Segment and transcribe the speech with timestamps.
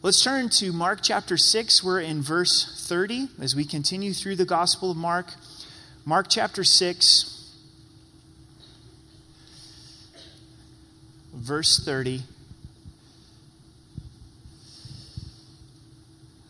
[0.00, 1.82] Let's turn to Mark chapter 6.
[1.82, 5.34] We're in verse 30 as we continue through the Gospel of Mark.
[6.04, 7.56] Mark chapter 6,
[11.34, 12.22] verse 30.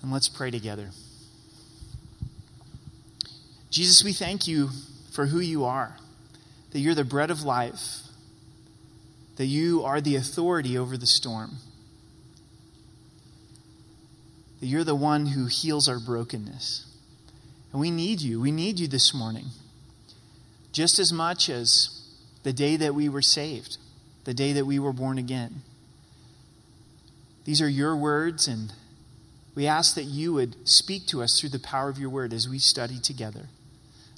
[0.03, 0.91] And let's pray together.
[3.71, 4.69] Jesus, we thank you
[5.11, 5.97] for who you are,
[6.73, 8.03] that you're the bread of life,
[9.37, 11.53] that you are the authority over the storm
[14.61, 16.87] that you're the one who heals our brokenness.
[17.73, 18.41] And we need you.
[18.41, 19.47] We need you this morning.
[20.73, 22.07] Just as much as
[22.43, 23.79] the day that we were saved,
[24.25, 25.63] the day that we were born again.
[27.45, 28.73] These are your words, and
[29.55, 32.49] we ask that you would speak to us through the power of your word as
[32.49, 33.49] we study together.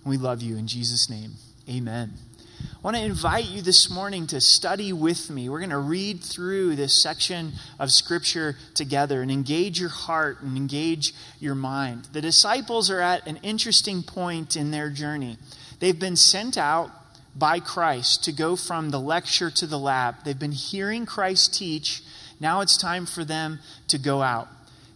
[0.02, 1.34] And we love you in Jesus' name.
[1.68, 2.14] Amen.
[2.60, 5.48] I want to invite you this morning to study with me.
[5.48, 10.56] We're going to read through this section of Scripture together and engage your heart and
[10.56, 12.08] engage your mind.
[12.12, 15.36] The disciples are at an interesting point in their journey.
[15.78, 16.90] They've been sent out
[17.34, 20.16] by Christ to go from the lecture to the lab.
[20.24, 22.02] They've been hearing Christ teach.
[22.40, 24.48] Now it's time for them to go out.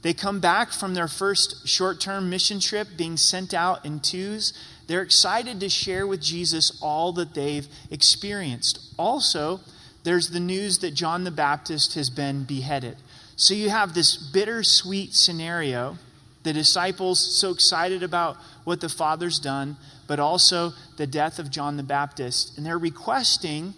[0.04, 4.52] They come back from their first short term mission trip, being sent out in twos.
[4.86, 8.94] They're excited to share with Jesus all that they've experienced.
[8.98, 9.60] Also,
[10.02, 12.98] there's the news that John the Baptist has been beheaded.
[13.36, 15.96] So you have this bittersweet scenario.
[16.42, 21.78] The disciples so excited about what the Father's done, but also the death of John
[21.78, 22.58] the Baptist.
[22.58, 23.72] And they're requesting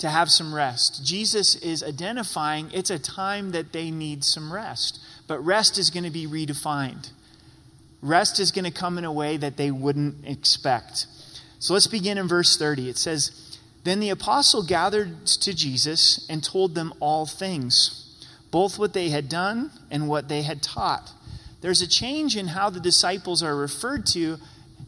[0.00, 1.04] to have some rest.
[1.04, 5.00] Jesus is identifying it's a time that they need some rest.
[5.30, 7.10] But rest is going to be redefined.
[8.02, 11.06] Rest is going to come in a way that they wouldn't expect.
[11.60, 12.88] So let's begin in verse 30.
[12.88, 18.92] It says, Then the apostle gathered to Jesus and told them all things, both what
[18.92, 21.12] they had done and what they had taught.
[21.60, 24.38] There's a change in how the disciples are referred to.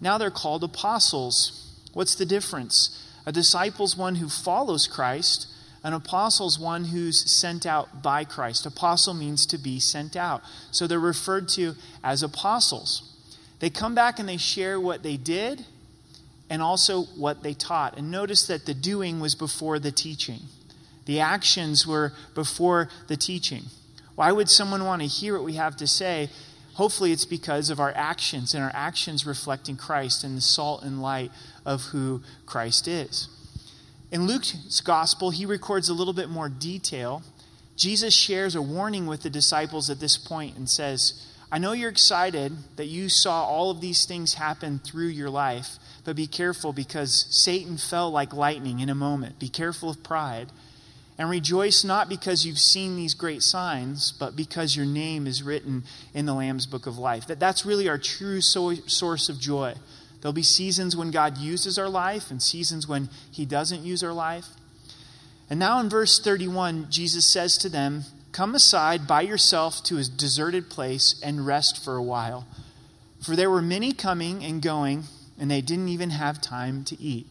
[0.01, 1.73] Now they're called apostles.
[1.93, 3.01] What's the difference?
[3.27, 5.47] A disciple's one who follows Christ,
[5.85, 8.67] an apostle is one who's sent out by Christ.
[8.67, 10.43] Apostle means to be sent out.
[10.71, 13.09] So they're referred to as apostles.
[13.59, 15.65] They come back and they share what they did
[16.49, 17.97] and also what they taught.
[17.97, 20.41] And notice that the doing was before the teaching,
[21.07, 23.65] the actions were before the teaching.
[24.15, 26.29] Why would someone want to hear what we have to say?
[26.75, 31.03] Hopefully, it's because of our actions and our actions reflecting Christ and the salt and
[31.03, 31.31] light
[31.67, 33.29] of who Christ is.
[34.13, 37.23] In Luke's gospel, he records a little bit more detail.
[37.77, 41.91] Jesus shares a warning with the disciples at this point and says, I know you're
[41.91, 46.75] excited that you saw all of these things happen through your life, but be careful
[46.75, 49.39] because Satan fell like lightning in a moment.
[49.39, 50.53] Be careful of pride.
[51.17, 55.85] And rejoice not because you've seen these great signs, but because your name is written
[56.13, 57.27] in the Lamb's book of life.
[57.29, 59.75] That, that's really our true so- source of joy.
[60.23, 64.13] There'll be seasons when God uses our life and seasons when He doesn't use our
[64.13, 64.47] life.
[65.51, 70.05] And now in verse 31, Jesus says to them, Come aside by yourself to a
[70.05, 72.47] deserted place and rest for a while.
[73.21, 75.05] For there were many coming and going,
[75.39, 77.27] and they didn't even have time to eat.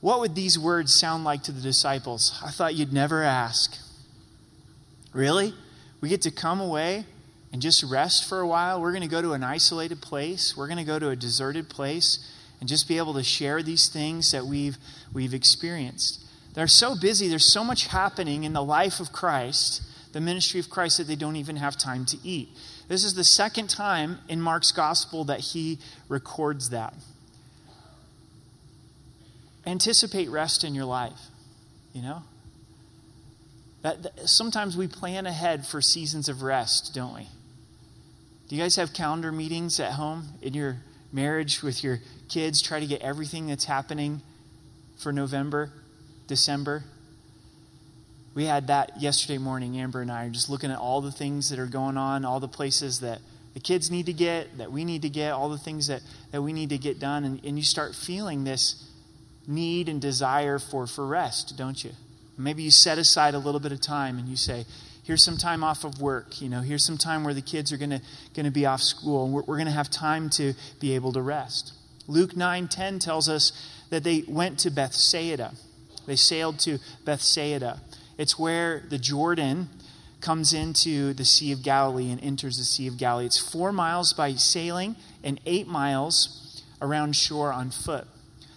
[0.00, 2.38] What would these words sound like to the disciples?
[2.44, 3.76] I thought you'd never ask.
[5.12, 5.54] Really?
[6.00, 7.06] We get to come away
[7.52, 8.80] and just rest for a while.
[8.80, 10.56] We're going to go to an isolated place.
[10.56, 13.88] We're going to go to a deserted place and just be able to share these
[13.88, 14.76] things that we've,
[15.12, 16.24] we've experienced.
[16.54, 20.70] They're so busy, there's so much happening in the life of Christ, the ministry of
[20.70, 22.48] Christ, that they don't even have time to eat.
[22.88, 25.78] This is the second time in Mark's gospel that he
[26.08, 26.94] records that.
[29.66, 31.20] Anticipate rest in your life,
[31.92, 32.22] you know?
[33.82, 37.28] That, that, sometimes we plan ahead for seasons of rest, don't we?
[38.48, 40.78] Do you guys have calendar meetings at home in your
[41.12, 42.62] marriage with your kids?
[42.62, 44.22] Try to get everything that's happening
[44.98, 45.70] for November,
[46.26, 46.84] December.
[48.34, 49.78] We had that yesterday morning.
[49.78, 52.38] Amber and I are just looking at all the things that are going on, all
[52.38, 53.20] the places that
[53.54, 56.42] the kids need to get, that we need to get, all the things that, that
[56.42, 57.24] we need to get done.
[57.24, 58.86] And, and you start feeling this
[59.46, 61.92] need and desire for, for rest, don't you?
[62.38, 64.66] Maybe you set aside a little bit of time and you say,
[65.06, 67.76] here's some time off of work you know here's some time where the kids are
[67.76, 68.00] going
[68.34, 71.22] to be off school and we're, we're going to have time to be able to
[71.22, 71.72] rest.
[72.08, 73.52] Luke 9.10 tells us
[73.90, 75.52] that they went to bethsaida.
[76.06, 77.80] They sailed to bethsaida.
[78.18, 79.68] It's where the jordan
[80.20, 83.26] comes into the sea of galilee and enters the sea of galilee.
[83.26, 88.06] It's four miles by sailing and eight miles around shore on foot.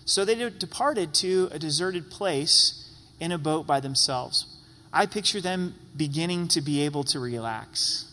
[0.05, 2.78] So they departed to a deserted place
[3.19, 4.59] in a boat by themselves
[4.91, 8.05] I picture them beginning to be able to relax.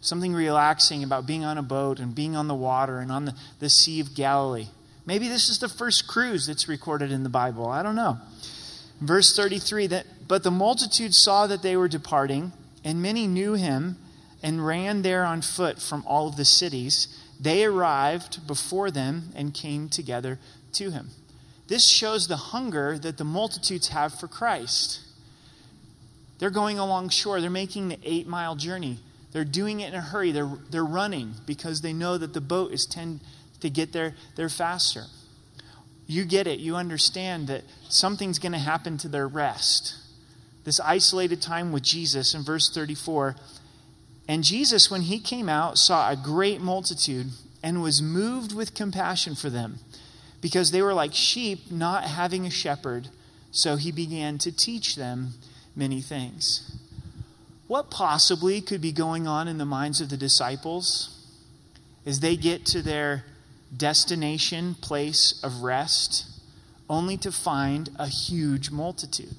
[0.00, 3.34] Something relaxing about being on a boat and being on the water and on the,
[3.60, 4.68] the Sea of Galilee.
[5.06, 7.68] Maybe this is the first cruise that's recorded in the Bible.
[7.68, 8.18] I don't know.
[9.00, 13.98] Verse 33 that but the multitude saw that they were departing, and many knew him
[14.42, 17.08] and ran there on foot from all of the cities.
[17.38, 20.38] They arrived before them and came together
[20.72, 21.10] to him.
[21.66, 25.00] This shows the hunger that the multitudes have for Christ.
[26.38, 28.98] They're going along shore, they're making the eight mile journey.
[29.32, 30.30] They're doing it in a hurry.
[30.30, 33.20] They're, they're running because they know that the boat is tend
[33.60, 35.04] to get there, there faster.
[36.06, 36.60] You get it.
[36.60, 39.96] You understand that something's going to happen to their rest.
[40.64, 43.34] This isolated time with Jesus in verse 34.
[44.28, 47.28] And Jesus, when he came out, saw a great multitude
[47.60, 49.80] and was moved with compassion for them
[50.44, 53.08] because they were like sheep not having a shepherd.
[53.50, 55.32] So he began to teach them
[55.74, 56.70] many things.
[57.66, 61.26] What possibly could be going on in the minds of the disciples
[62.04, 63.24] as they get to their
[63.74, 66.26] destination place of rest
[66.90, 69.36] only to find a huge multitude?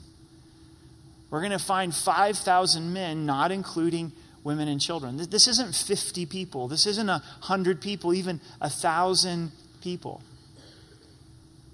[1.30, 4.12] We're going to find 5,000 men, not including
[4.44, 5.18] women and children.
[5.18, 6.68] This isn't 50 people.
[6.68, 9.52] This isn't 100 people, even 1,000
[9.84, 10.24] people.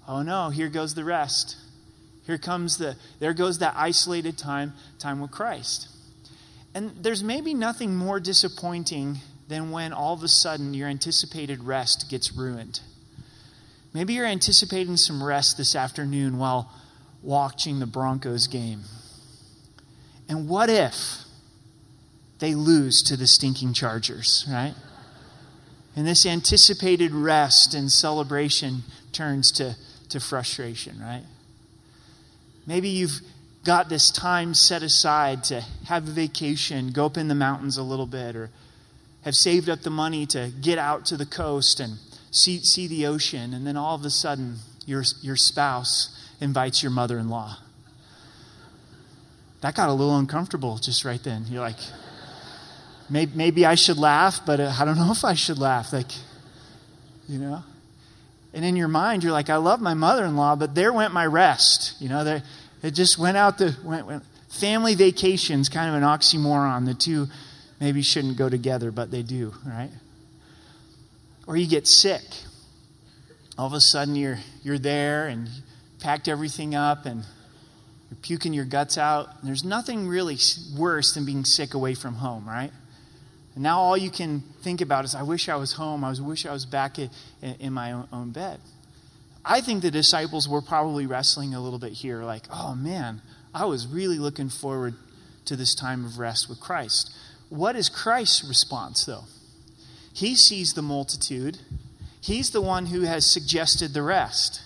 [0.06, 1.56] Oh no, here goes the rest.
[2.26, 5.88] Here comes the, there goes that isolated time, time with Christ.
[6.74, 9.18] And there's maybe nothing more disappointing
[9.48, 12.80] than when all of a sudden your anticipated rest gets ruined.
[13.92, 16.72] Maybe you're anticipating some rest this afternoon while
[17.22, 18.82] watching the Broncos game.
[20.28, 21.24] And what if
[22.38, 24.74] they lose to the stinking Chargers, right?
[25.94, 28.82] And this anticipated rest and celebration
[29.12, 29.76] turns to,
[30.12, 31.24] to frustration, right?
[32.66, 33.20] Maybe you've
[33.64, 37.82] got this time set aside to have a vacation, go up in the mountains a
[37.82, 38.50] little bit, or
[39.24, 41.98] have saved up the money to get out to the coast and
[42.30, 44.56] see, see the ocean, and then all of a sudden
[44.86, 47.58] your, your spouse invites your mother in law.
[49.60, 51.46] That got a little uncomfortable just right then.
[51.48, 51.78] You're like,
[53.08, 55.92] maybe, maybe I should laugh, but uh, I don't know if I should laugh.
[55.92, 56.10] Like,
[57.28, 57.62] you know?
[58.54, 61.12] And in your mind, you're like, I love my mother in law, but there went
[61.12, 61.94] my rest.
[62.00, 62.40] You know,
[62.82, 66.84] it just went out the went, went, family vacations, kind of an oxymoron.
[66.84, 67.28] The two
[67.80, 69.90] maybe shouldn't go together, but they do, right?
[71.46, 72.22] Or you get sick.
[73.56, 75.48] All of a sudden you're you're there and
[76.00, 77.24] packed everything up and
[78.10, 79.42] you're puking your guts out.
[79.42, 80.36] There's nothing really
[80.76, 82.72] worse than being sick away from home, right?
[83.54, 86.04] And now all you can think about is, I wish I was home.
[86.04, 88.60] I wish I was back in, my own bed.
[89.44, 93.20] I think the disciples were probably wrestling a little bit here, like, oh man,
[93.54, 94.94] I was really looking forward
[95.46, 97.12] to this time of rest with Christ.
[97.48, 99.24] What is Christ's response, though?
[100.14, 101.58] He sees the multitude,
[102.20, 104.62] he's the one who has suggested the rest.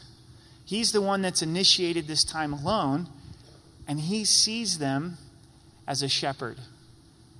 [0.64, 3.08] He's the one that's initiated this time alone,
[3.86, 5.16] and he sees them
[5.86, 6.58] as a shepherd.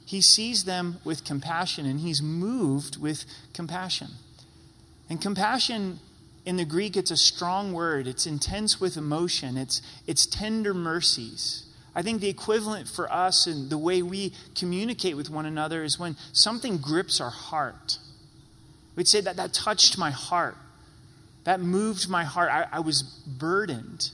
[0.07, 4.09] He sees them with compassion, and he's moved with compassion.
[5.11, 5.99] And compassion
[6.45, 8.07] in the Greek, it's a strong word.
[8.07, 9.57] It's intense with emotion.
[9.57, 11.65] It's, it's tender mercies.
[11.93, 15.99] I think the equivalent for us and the way we communicate with one another is
[15.99, 17.99] when something grips our heart.
[18.95, 20.57] We'd say that that touched my heart.
[21.43, 22.51] That moved my heart.
[22.53, 24.11] I, I was burdened.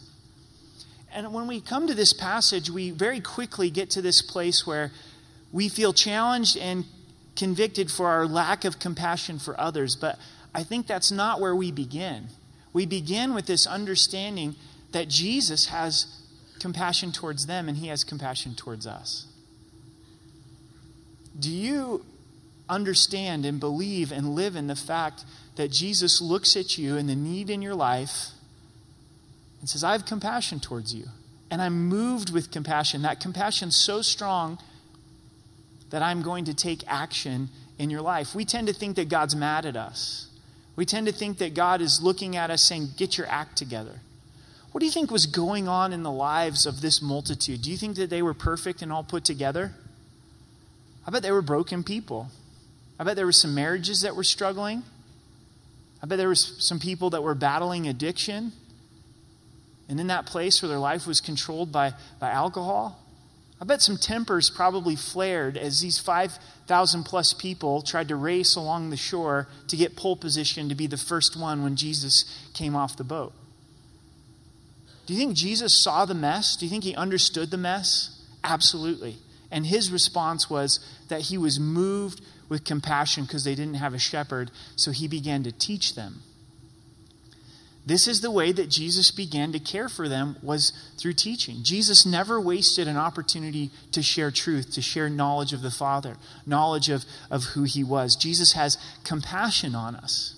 [1.13, 4.91] And when we come to this passage, we very quickly get to this place where
[5.53, 6.85] we feel challenged and
[7.37, 9.97] convicted for our lack of compassion for others.
[9.97, 10.19] But
[10.55, 12.29] I think that's not where we begin.
[12.73, 14.57] We begin with this understanding
[14.93, 16.21] that Jesus has
[16.59, 19.27] compassion towards them and he has compassion towards us.
[21.39, 22.05] Do you
[22.69, 25.25] understand and believe and live in the fact
[25.57, 28.31] that Jesus looks at you and the need in your life
[29.61, 31.07] and says, I have compassion towards you.
[31.51, 33.03] And I'm moved with compassion.
[33.03, 34.59] That compassion's so strong
[35.93, 38.35] that I'm going to take action in your life.
[38.35, 40.27] We tend to think that God's mad at us.
[40.75, 44.01] We tend to think that God is looking at us saying, Get your act together.
[44.73, 47.61] What do you think was going on in the lives of this multitude?
[47.61, 49.73] Do you think that they were perfect and all put together?
[51.07, 52.29] I bet they were broken people.
[52.99, 54.83] I bet there were some marriages that were struggling.
[56.03, 58.53] I bet there were some people that were battling addiction.
[59.91, 63.02] And in that place where their life was controlled by, by alcohol.
[63.63, 68.91] I bet some tempers probably flared as these 5,000 plus people tried to race along
[68.91, 72.97] the shore to get pole position to be the first one when Jesus came off
[72.97, 73.33] the boat.
[75.07, 76.57] Do you think Jesus saw the mess?
[76.57, 78.21] Do you think he understood the mess?
[78.43, 79.19] Absolutely.
[79.53, 83.99] And his response was that he was moved with compassion because they didn't have a
[83.99, 86.25] shepherd, so he began to teach them.
[87.85, 91.65] This is the way that Jesus began to care for them was through teaching.
[91.65, 96.89] Jesus never wasted an opportunity to share truth, to share knowledge of the Father, knowledge
[96.89, 98.15] of, of who he was.
[98.15, 100.37] Jesus has compassion on us.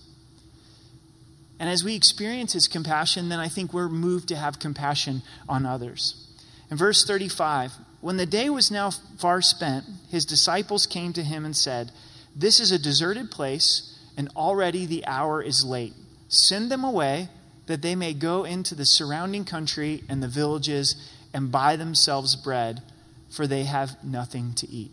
[1.60, 5.66] And as we experience his compassion, then I think we're moved to have compassion on
[5.66, 6.28] others.
[6.70, 11.44] In verse 35, when the day was now far spent, his disciples came to him
[11.44, 11.92] and said,
[12.34, 15.92] This is a deserted place, and already the hour is late.
[16.28, 17.28] Send them away
[17.66, 20.96] that they may go into the surrounding country and the villages
[21.32, 22.82] and buy themselves bread,
[23.30, 24.92] for they have nothing to eat.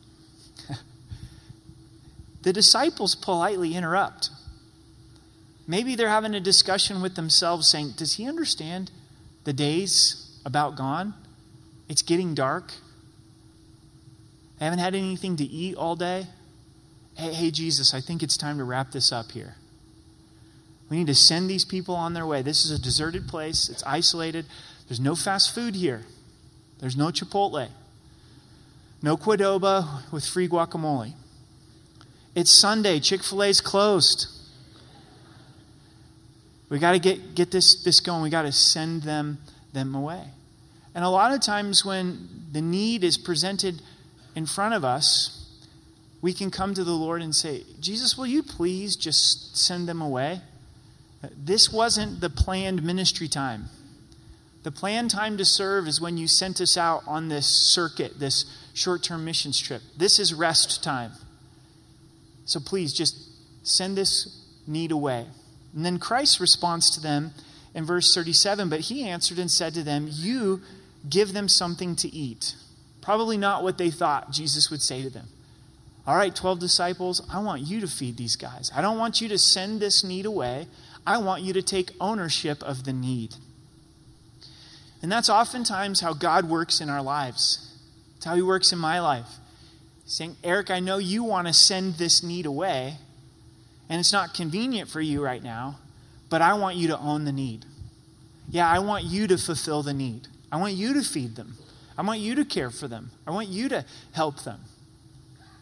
[2.41, 4.29] the disciples politely interrupt.
[5.67, 8.91] Maybe they're having a discussion with themselves saying, Does he understand
[9.43, 11.13] the days about gone?
[11.87, 12.73] It's getting dark.
[14.59, 16.27] I haven't had anything to eat all day.
[17.15, 19.55] Hey, hey, Jesus, I think it's time to wrap this up here.
[20.91, 22.41] We need to send these people on their way.
[22.41, 24.45] This is a deserted place, it's isolated.
[24.89, 26.01] There's no fast food here,
[26.81, 27.69] there's no Chipotle,
[29.01, 31.13] no Qdoba with free guacamole.
[32.35, 34.27] It's Sunday, Chick fil A's closed.
[36.67, 38.21] We got to get, get this, this going.
[38.21, 39.37] We got to send them,
[39.73, 40.23] them away.
[40.93, 43.81] And a lot of times when the need is presented
[44.35, 45.49] in front of us,
[46.21, 50.01] we can come to the Lord and say, Jesus, will you please just send them
[50.01, 50.41] away?
[51.37, 53.65] This wasn't the planned ministry time.
[54.63, 58.45] The planned time to serve is when you sent us out on this circuit, this
[58.73, 59.81] short term missions trip.
[59.97, 61.11] This is rest time.
[62.45, 63.15] So please just
[63.63, 65.25] send this need away.
[65.73, 67.31] And then Christ responds to them
[67.73, 70.61] in verse 37 But he answered and said to them, You
[71.09, 72.55] give them something to eat.
[73.01, 75.27] Probably not what they thought Jesus would say to them.
[76.05, 78.71] All right, 12 disciples, I want you to feed these guys.
[78.75, 80.67] I don't want you to send this need away.
[81.05, 83.35] I want you to take ownership of the need.
[85.01, 87.75] And that's oftentimes how God works in our lives.
[88.17, 89.27] It's how He works in my life.
[90.05, 92.97] saying, Eric, I know you want to send this need away,
[93.89, 95.79] and it's not convenient for you right now,
[96.29, 97.65] but I want you to own the need.
[98.49, 100.27] Yeah, I want you to fulfill the need.
[100.51, 101.55] I want you to feed them.
[101.97, 103.11] I want you to care for them.
[103.25, 104.61] I want you to help them.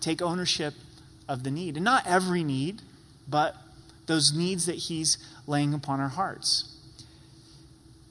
[0.01, 0.73] Take ownership
[1.27, 1.75] of the need.
[1.75, 2.81] And not every need,
[3.27, 3.55] but
[4.09, 6.75] those needs that he's laying upon our hearts.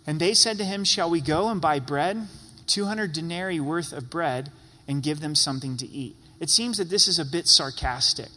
[0.07, 2.29] And they said to him, Shall we go and buy bread?
[2.67, 4.51] 200 denarii worth of bread
[4.87, 6.17] and give them something to eat.
[6.41, 8.31] It seems that this is a bit sarcastic.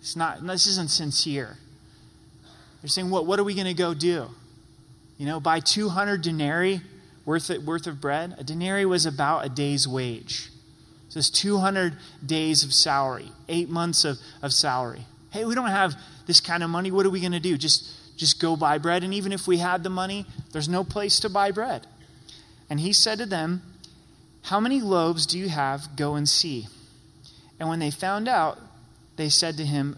[0.00, 1.58] It's not, this isn't sincere.
[2.82, 4.28] They're saying, What, what are we going to go do?
[5.16, 6.80] You know, buy 200 denarii
[7.24, 8.34] worth of, worth of bread?
[8.38, 10.50] A denarii was about a day's wage.
[11.08, 15.06] So it's 200 days of salary, eight months of, of salary.
[15.30, 15.94] Hey, we don't have
[16.26, 16.90] this kind of money.
[16.90, 17.56] What are we going to do?
[17.58, 19.04] Just, just go buy bread?
[19.04, 21.86] And even if we had the money, there's no place to buy bread.
[22.70, 23.62] And he said to them,
[24.42, 25.96] How many loaves do you have?
[25.96, 26.66] Go and see.
[27.58, 28.58] And when they found out,
[29.16, 29.96] they said to him,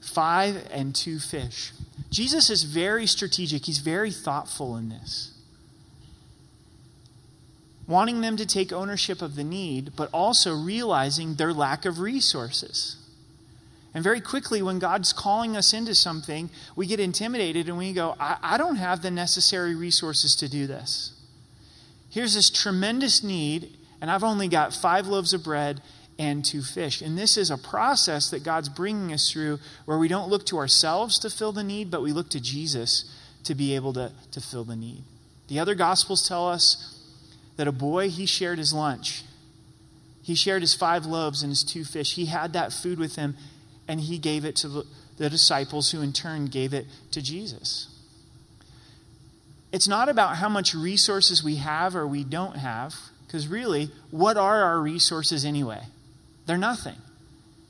[0.00, 1.72] Five and two fish.
[2.10, 5.32] Jesus is very strategic, he's very thoughtful in this.
[7.86, 12.96] Wanting them to take ownership of the need, but also realizing their lack of resources.
[13.92, 18.14] And very quickly, when God's calling us into something, we get intimidated and we go,
[18.20, 21.12] I, I, don't have the necessary resources to do this.
[22.08, 25.82] Here's this tremendous need, and I've only got five loaves of bread
[26.18, 27.00] and two fish.
[27.00, 30.58] And this is a process that God's bringing us through where we don't look to
[30.58, 33.12] ourselves to fill the need, but we look to Jesus
[33.44, 35.02] to be able to, to fill the need.
[35.48, 36.96] The other Gospels tell us
[37.56, 39.24] that a boy, he shared his lunch.
[40.22, 42.14] He shared his five loaves and his two fish.
[42.14, 43.36] He had that food with him
[43.90, 44.84] and he gave it to
[45.16, 47.88] the, disciples, who in turn gave it to Jesus.
[49.72, 52.94] It's not about how much resources we have or we don't have,
[53.26, 55.82] because really, what are our resources anyway?
[56.46, 56.94] They're nothing.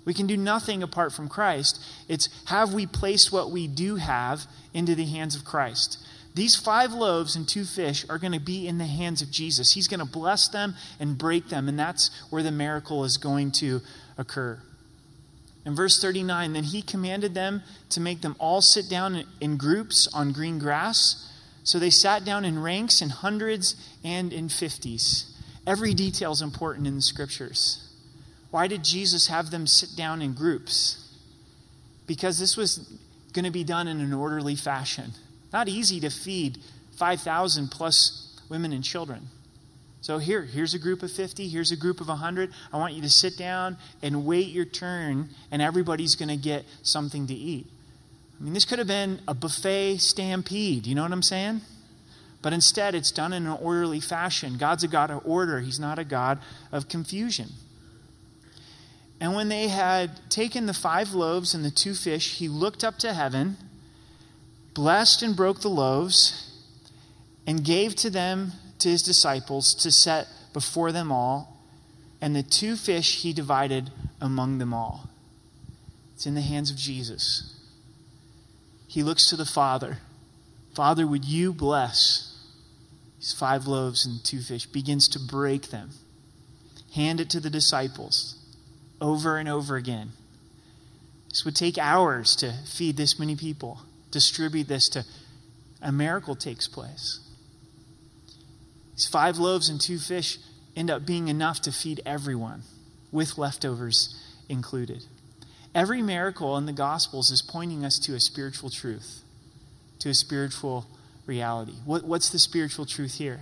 [0.04, 1.82] We can do nothing apart from Christ.
[2.06, 4.42] It's have we placed what we do have
[4.74, 5.98] into the hands of Christ?
[6.34, 9.72] These five loaves and two fish are going to be in the hands of Jesus.
[9.72, 13.52] He's going to bless them and break them, and that's where the miracle is going
[13.52, 13.80] to
[14.18, 14.60] occur.
[15.70, 20.08] In verse 39, then he commanded them to make them all sit down in groups
[20.12, 21.32] on green grass.
[21.62, 25.32] So they sat down in ranks in hundreds and in fifties.
[25.68, 27.88] Every detail is important in the scriptures.
[28.50, 31.08] Why did Jesus have them sit down in groups?
[32.08, 32.92] Because this was
[33.32, 35.12] going to be done in an orderly fashion.
[35.52, 36.58] Not easy to feed
[36.96, 39.28] 5,000 plus women and children.
[40.02, 42.52] So here, here's a group of 50, here's a group of 100.
[42.72, 46.64] I want you to sit down and wait your turn, and everybody's going to get
[46.82, 47.66] something to eat.
[48.38, 51.60] I mean, this could have been a buffet stampede, you know what I'm saying?
[52.40, 54.56] But instead, it's done in an orderly fashion.
[54.56, 56.38] God's a God of order, He's not a God
[56.72, 57.50] of confusion.
[59.20, 62.96] And when they had taken the five loaves and the two fish, He looked up
[63.00, 63.58] to heaven,
[64.72, 66.50] blessed and broke the loaves,
[67.46, 71.56] and gave to them to His disciples to set before them all.
[72.20, 75.08] And the two fish He divided among them all.
[76.14, 77.56] It's in the hands of Jesus.
[78.86, 79.98] He looks to the Father.
[80.74, 82.30] Father, would you bless
[83.20, 85.90] these five loaves and two fish, begins to break them,
[86.94, 88.36] hand it to the disciples
[89.00, 90.12] over and over again.
[91.28, 95.04] This would take hours to feed this many people, distribute this to
[95.82, 97.20] a miracle takes place.
[99.00, 100.36] These five loaves and two fish
[100.76, 102.64] end up being enough to feed everyone,
[103.10, 104.14] with leftovers
[104.46, 105.06] included.
[105.74, 109.22] Every miracle in the Gospels is pointing us to a spiritual truth,
[110.00, 110.84] to a spiritual
[111.24, 111.72] reality.
[111.86, 113.40] What, what's the spiritual truth here?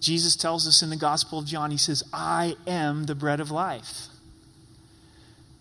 [0.00, 3.50] Jesus tells us in the Gospel of John, he says, I am the bread of
[3.50, 4.06] life.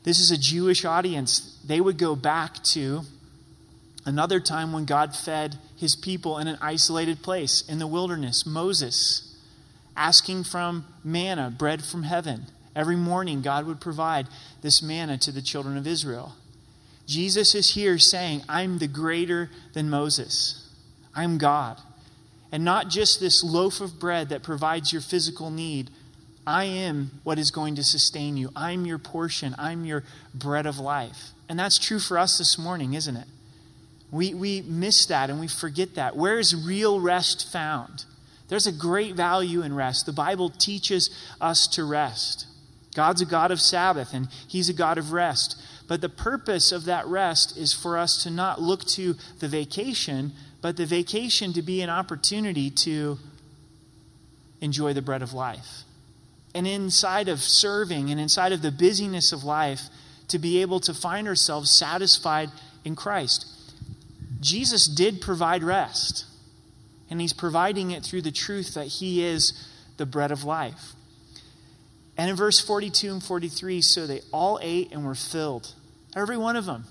[0.03, 1.59] This is a Jewish audience.
[1.65, 3.01] They would go back to
[4.05, 8.45] another time when God fed his people in an isolated place in the wilderness.
[8.45, 9.25] Moses
[9.95, 12.45] asking from manna, bread from heaven.
[12.75, 14.27] Every morning, God would provide
[14.61, 16.35] this manna to the children of Israel.
[17.07, 20.69] Jesus is here saying, I'm the greater than Moses.
[21.15, 21.77] I'm God.
[22.51, 25.89] And not just this loaf of bread that provides your physical need.
[26.45, 28.51] I am what is going to sustain you.
[28.55, 29.55] I'm your portion.
[29.57, 31.29] I'm your bread of life.
[31.47, 33.27] And that's true for us this morning, isn't it?
[34.11, 36.15] We, we miss that and we forget that.
[36.15, 38.05] Where is real rest found?
[38.47, 40.05] There's a great value in rest.
[40.05, 42.47] The Bible teaches us to rest.
[42.95, 45.61] God's a God of Sabbath and He's a God of rest.
[45.87, 50.33] But the purpose of that rest is for us to not look to the vacation,
[50.61, 53.19] but the vacation to be an opportunity to
[54.61, 55.83] enjoy the bread of life.
[56.55, 59.81] And inside of serving and inside of the busyness of life,
[60.29, 62.49] to be able to find ourselves satisfied
[62.85, 63.45] in Christ.
[64.39, 66.25] Jesus did provide rest,
[67.09, 70.93] and He's providing it through the truth that He is the bread of life.
[72.17, 75.73] And in verse 42 and 43, so they all ate and were filled,
[76.15, 76.85] every one of them.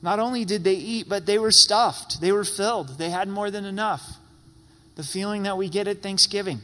[0.00, 2.20] Not only did they eat, but they were stuffed.
[2.20, 2.98] They were filled.
[2.98, 4.16] They had more than enough.
[4.94, 6.60] The feeling that we get at Thanksgiving.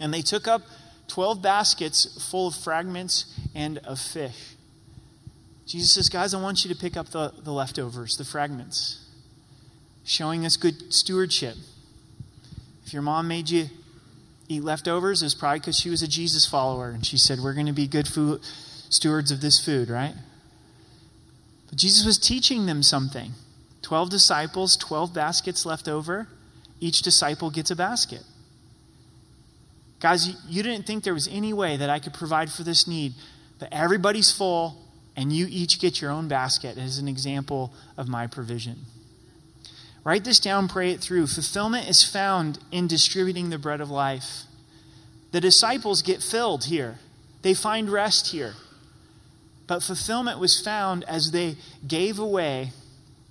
[0.00, 0.62] And they took up
[1.08, 4.55] 12 baskets full of fragments and of fish.
[5.66, 9.04] Jesus says, Guys, I want you to pick up the, the leftovers, the fragments,
[10.04, 11.56] showing us good stewardship.
[12.84, 13.66] If your mom made you
[14.48, 17.54] eat leftovers, it was probably because she was a Jesus follower and she said, We're
[17.54, 18.42] going to be good food,
[18.88, 20.14] stewards of this food, right?
[21.68, 23.32] But Jesus was teaching them something.
[23.82, 26.28] 12 disciples, 12 baskets left over.
[26.78, 28.22] Each disciple gets a basket.
[29.98, 33.14] Guys, you didn't think there was any way that I could provide for this need,
[33.58, 34.76] but everybody's full,
[35.16, 38.80] and you each get your own basket as an example of my provision.
[40.04, 41.26] Write this down, pray it through.
[41.26, 44.42] Fulfillment is found in distributing the bread of life.
[45.32, 46.98] The disciples get filled here,
[47.42, 48.54] they find rest here.
[49.66, 52.70] But fulfillment was found as they gave away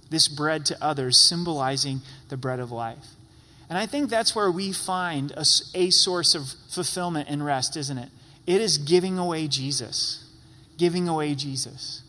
[0.09, 3.05] this bread to others, symbolizing the bread of life.
[3.69, 7.97] And I think that's where we find a, a, source of fulfillment and rest, isn't
[7.97, 8.09] it?
[8.45, 10.24] It is giving away Jesus.
[10.77, 12.01] Giving away Jesus.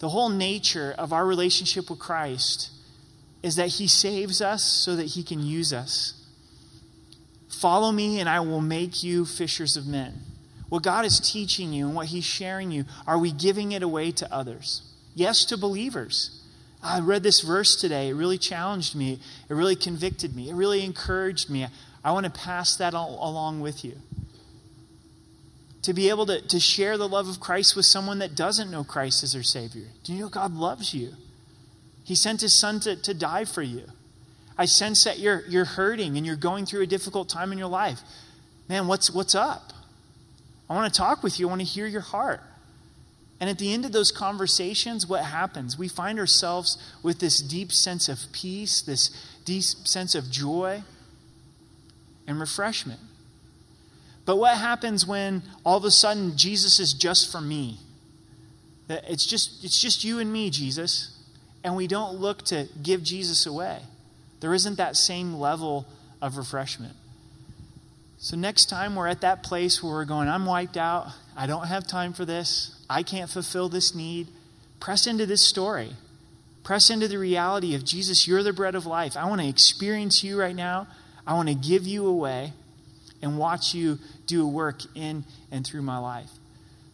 [0.00, 2.70] The whole nature of our relationship with Christ
[3.42, 6.20] is that He saves us so that He can use us.
[7.48, 10.20] Follow me, and I will make you fishers of men
[10.74, 14.10] what God is teaching you and what He's sharing you, are we giving it away
[14.10, 14.82] to others?
[15.14, 16.40] Yes, to believers.
[16.82, 18.08] I read this verse today.
[18.08, 19.20] It really challenged me.
[19.48, 20.50] It really convicted me.
[20.50, 21.68] It really encouraged me.
[22.02, 23.98] I want to pass that along with you.
[25.84, 28.84] To be able to, to share the love of Christ with someone that doesn't know
[28.84, 29.86] Christ as their Savior.
[30.02, 31.12] Do you know God loves you?
[32.04, 33.84] He sent His Son to, to die for you.
[34.56, 37.68] I sense that you're, you're hurting and you're going through a difficult time in your
[37.68, 38.00] life.
[38.68, 39.72] Man, what's, what's up?
[40.70, 41.46] I want to talk with you.
[41.46, 42.40] I want to hear your heart.
[43.40, 45.76] And at the end of those conversations, what happens?
[45.76, 49.10] We find ourselves with this deep sense of peace, this
[49.44, 50.82] deep sense of joy
[52.26, 53.00] and refreshment.
[54.26, 57.78] But what happens when all of a sudden Jesus is just for me?
[58.88, 61.18] That it's just it's just you and me, Jesus,
[61.62, 63.80] and we don't look to give Jesus away.
[64.40, 65.86] There isn't that same level
[66.20, 66.94] of refreshment.
[68.18, 71.08] So, next time we're at that place where we're going, I'm wiped out.
[71.36, 72.82] I don't have time for this.
[72.88, 74.28] I can't fulfill this need.
[74.80, 75.90] Press into this story.
[76.62, 79.16] Press into the reality of Jesus, you're the bread of life.
[79.16, 80.86] I want to experience you right now.
[81.26, 82.54] I want to give you away
[83.24, 86.30] and watch you do work in and through my life.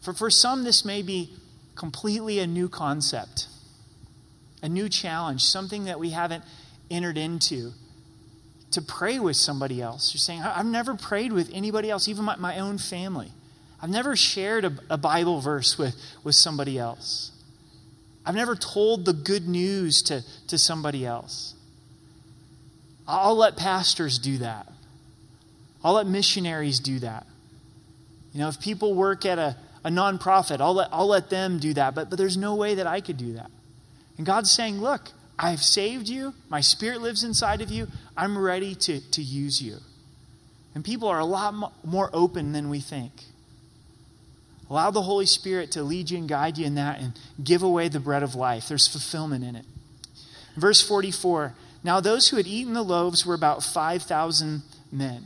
[0.01, 1.33] For, for some, this may be
[1.75, 3.47] completely a new concept,
[4.63, 6.43] a new challenge, something that we haven't
[6.89, 7.73] entered into
[8.71, 10.13] to pray with somebody else.
[10.13, 13.31] You're saying, I've never prayed with anybody else, even my, my own family.
[13.81, 17.31] I've never shared a, a Bible verse with, with somebody else.
[18.25, 21.55] I've never told the good news to, to somebody else.
[23.07, 24.70] I'll let pastors do that.
[25.83, 27.25] I'll let missionaries do that.
[28.33, 31.73] You know, if people work at a, a nonprofit, I'll let, I'll let them do
[31.73, 31.95] that.
[31.95, 33.51] But, but there's no way that I could do that.
[34.17, 36.33] And God's saying, look, I've saved you.
[36.49, 37.87] My spirit lives inside of you.
[38.15, 39.77] I'm ready to, to use you.
[40.75, 43.11] And people are a lot more open than we think.
[44.69, 47.11] Allow the Holy Spirit to lead you and guide you in that and
[47.43, 48.69] give away the bread of life.
[48.69, 49.65] There's fulfillment in it.
[50.55, 55.25] Verse 44 Now those who had eaten the loaves were about 5,000 men,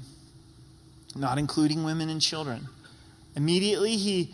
[1.15, 2.67] not including women and children.
[3.36, 4.34] Immediately he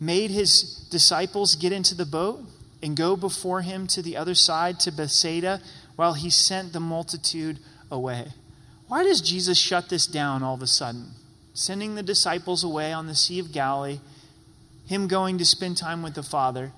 [0.00, 2.40] made his disciples get into the boat
[2.82, 5.60] and go before him to the other side to Bethsaida
[5.96, 7.58] while he sent the multitude
[7.90, 8.28] away.
[8.88, 11.12] Why does Jesus shut this down all of a sudden?
[11.54, 14.00] Sending the disciples away on the Sea of Galilee,
[14.86, 16.72] him going to spend time with the Father.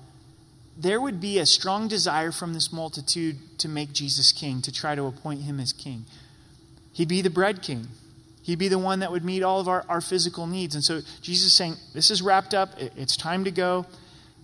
[0.77, 4.95] There would be a strong desire from this multitude to make Jesus king, to try
[4.95, 6.05] to appoint him as king.
[6.93, 7.87] He'd be the bread king.
[8.45, 10.75] He'd be the one that would meet all of our, our physical needs.
[10.75, 12.69] And so Jesus is saying, This is wrapped up.
[12.77, 13.87] It's time to go.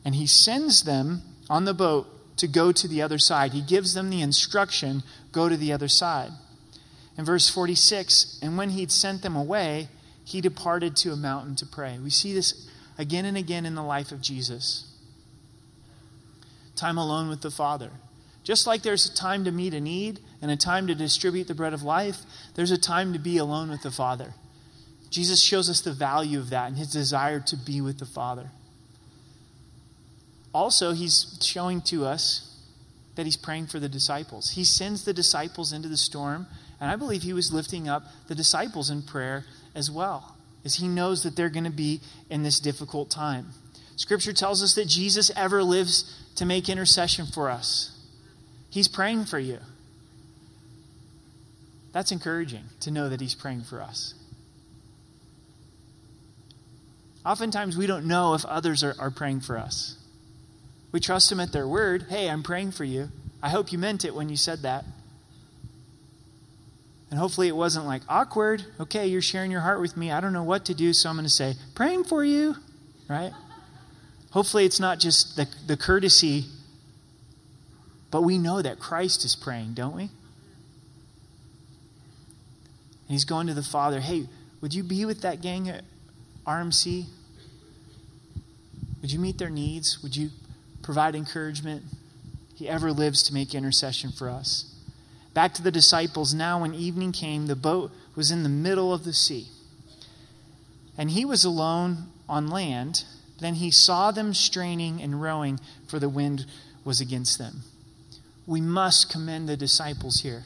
[0.04, 3.52] And he sends them on the boat to go to the other side.
[3.52, 6.32] He gives them the instruction go to the other side.
[7.16, 9.88] In verse 46, and when he'd sent them away,
[10.24, 12.00] he departed to a mountain to pray.
[12.00, 14.92] We see this again and again in the life of Jesus.
[16.76, 17.92] Time alone with the Father.
[18.44, 21.56] Just like there's a time to meet a need and a time to distribute the
[21.56, 22.18] bread of life,
[22.56, 24.34] there's a time to be alone with the Father.
[25.10, 28.50] Jesus shows us the value of that and his desire to be with the Father
[30.54, 32.48] also, he's showing to us
[33.16, 34.52] that he's praying for the disciples.
[34.52, 36.48] He sends the disciples into the storm,
[36.80, 40.88] and I believe he was lifting up the disciples in prayer as well, as he
[40.88, 43.48] knows that they're going to be in this difficult time.
[43.96, 47.98] Scripture tells us that Jesus ever lives to make intercession for us.
[48.70, 49.60] He's praying for you.
[51.94, 54.14] That's encouraging to know that he's praying for us.
[57.26, 59.98] Oftentimes, we don't know if others are, are praying for us.
[60.92, 62.08] We trust them at their word.
[62.10, 63.10] Hey, I'm praying for you.
[63.44, 64.86] I hope you meant it when you said that.
[67.10, 68.66] And hopefully it wasn't like awkward.
[68.80, 70.12] Okay, you're sharing your heart with me.
[70.12, 72.56] I don't know what to do, so I'm going to say, praying for you,
[73.10, 73.34] right?
[74.32, 76.46] Hopefully it's not just the, the courtesy,
[78.10, 80.10] but we know that Christ is praying, don't we?
[83.12, 84.28] He's going to the Father, hey,
[84.62, 85.84] would you be with that gang at
[86.46, 87.06] RMC?
[89.02, 90.02] Would you meet their needs?
[90.04, 90.30] Would you
[90.82, 91.84] provide encouragement.
[92.56, 94.66] He ever lives to make intercession for us.
[95.34, 96.34] Back to the disciples.
[96.34, 99.48] Now, when evening came, the boat was in the middle of the sea.
[100.98, 103.06] And he was alone on land.
[103.40, 106.46] Then he saw them straining and rowing, for the wind
[106.84, 107.62] was against them.
[108.46, 110.44] We must commend the disciples here.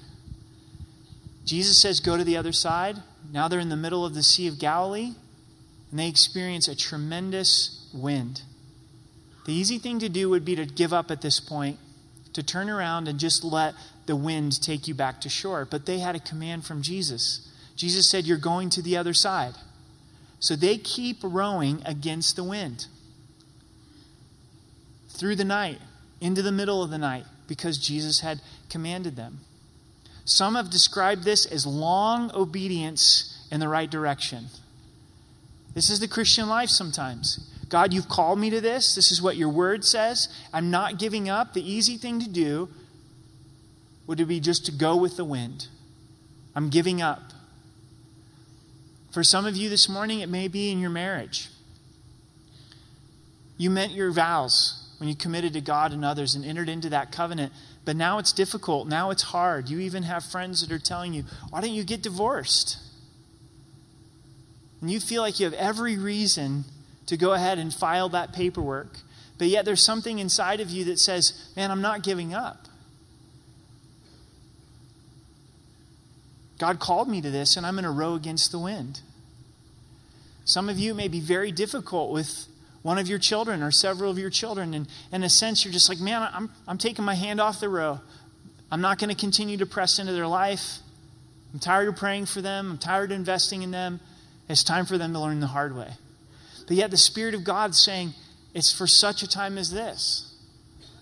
[1.45, 2.97] Jesus says, Go to the other side.
[3.31, 5.13] Now they're in the middle of the Sea of Galilee,
[5.91, 8.41] and they experience a tremendous wind.
[9.45, 11.77] The easy thing to do would be to give up at this point,
[12.34, 13.75] to turn around and just let
[14.08, 15.65] the wind take you back to shore.
[15.69, 17.47] But they had a command from Jesus.
[17.75, 19.53] Jesus said, You're going to the other side.
[20.39, 22.88] So they keep rowing against the wind
[25.10, 25.79] through the night,
[26.19, 29.39] into the middle of the night, because Jesus had commanded them.
[30.26, 34.48] Some have described this as long obedience in the right direction.
[35.76, 37.52] This is the Christian life sometimes.
[37.70, 38.96] God, you've called me to this.
[38.96, 40.30] This is what your word says.
[40.52, 41.54] I'm not giving up.
[41.54, 42.70] The easy thing to do
[44.08, 45.68] would be just to go with the wind.
[46.56, 47.34] I'm giving up.
[49.12, 51.50] For some of you this morning, it may be in your marriage.
[53.58, 57.12] You meant your vows when you committed to God and others and entered into that
[57.12, 57.54] covenant,
[57.86, 58.88] but now it's difficult.
[58.88, 59.69] Now it's hard.
[59.69, 62.80] You even have friends that are telling you, why don't you get divorced?
[64.82, 66.65] And you feel like you have every reason
[67.06, 68.98] to go ahead and file that paperwork.
[69.38, 72.67] But yet there's something inside of you that says, man, I'm not giving up.
[76.58, 79.02] God called me to this, and I'm going to row against the wind.
[80.45, 82.48] Some of you may be very difficult with
[82.86, 84.76] one of your children or several of your children.
[84.76, 87.67] And in a sense, you're just like, man, I'm, I'm taking my hand off the
[87.67, 88.00] row.
[88.69, 90.78] I'm not going to continue to press into their life.
[91.52, 92.74] I'm tired of praying for them.
[92.74, 94.02] I'm tired of investing in them.
[94.48, 95.93] It's time for them to learn the hard way.
[96.67, 98.13] But yet, the Spirit of God saying,
[98.54, 100.32] it's for such a time as this.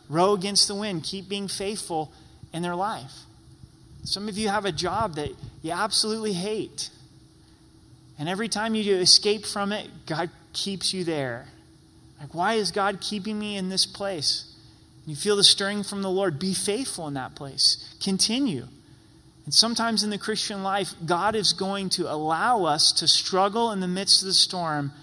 [0.08, 1.04] Row against the wind.
[1.04, 2.14] Keep being faithful
[2.54, 3.12] in their life.
[4.06, 6.92] Some of you have a job that you absolutely hate.
[8.18, 11.48] And every time you escape from it, God keeps you there.
[12.24, 14.56] Like, why is God keeping me in this place?
[15.06, 16.40] You feel the stirring from the Lord.
[16.40, 17.94] Be faithful in that place.
[18.02, 18.68] Continue.
[19.44, 23.82] And sometimes in the Christian life, God is going to allow us to struggle in
[23.82, 24.94] the midst of the storm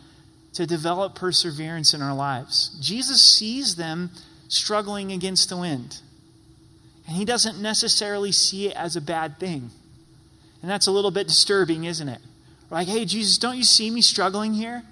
[0.54, 2.74] to develop perseverance in our lives.
[2.80, 4.10] Jesus sees them
[4.48, 5.98] struggling against the wind.
[7.06, 9.70] And he doesn't necessarily see it as a bad thing.
[10.62, 12.20] And that's a little bit disturbing, isn't it?
[12.70, 14.84] Like, hey, Jesus, don't you see me struggling here?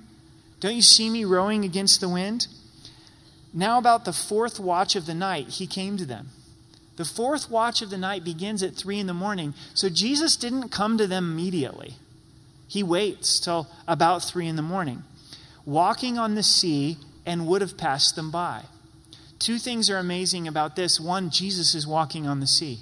[0.61, 2.49] Don't you see me rowing against the wind?
[3.55, 6.31] Now, about the fourth watch of the night, he came to them.
[6.97, 9.55] The fourth watch of the night begins at three in the morning.
[9.73, 11.95] So Jesus didn't come to them immediately.
[12.67, 15.05] He waits till about three in the morning,
[15.65, 18.65] walking on the sea, and would have passed them by.
[19.39, 20.99] Two things are amazing about this.
[20.99, 22.81] One, Jesus is walking on the sea.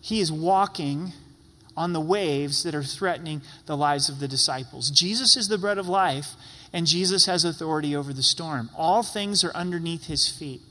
[0.00, 1.12] He is walking
[1.76, 4.90] on the waves that are threatening the lives of the disciples.
[4.90, 6.34] Jesus is the bread of life,
[6.72, 8.70] and Jesus has authority over the storm.
[8.76, 10.62] All things are underneath his feet.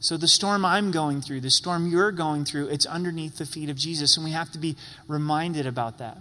[0.00, 3.70] So the storm I'm going through, the storm you're going through, it's underneath the feet
[3.70, 4.76] of Jesus, and we have to be
[5.06, 6.18] reminded about that.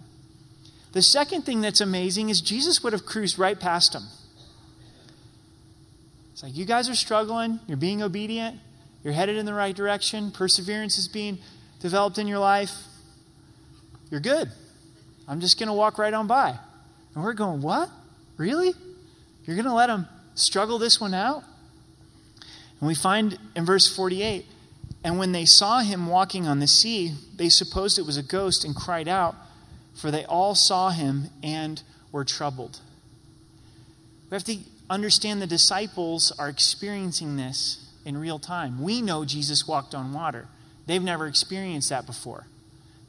[0.91, 4.03] The second thing that's amazing is Jesus would have cruised right past them.
[6.33, 8.59] It's like, you guys are struggling, you're being obedient,
[9.03, 11.39] you're headed in the right direction, perseverance is being
[11.79, 12.71] developed in your life.
[14.11, 14.51] You're good.
[15.27, 16.59] I'm just going to walk right on by.
[17.15, 17.89] And we're going, what?
[18.37, 18.73] Really?
[19.45, 21.43] You're going to let them struggle this one out?
[22.79, 24.45] And we find in verse 48
[25.03, 28.63] and when they saw him walking on the sea, they supposed it was a ghost
[28.63, 29.35] and cried out,
[29.95, 32.79] for they all saw him and were troubled.
[34.29, 34.57] We have to
[34.89, 38.81] understand the disciples are experiencing this in real time.
[38.81, 40.47] We know Jesus walked on water,
[40.85, 42.45] they've never experienced that before.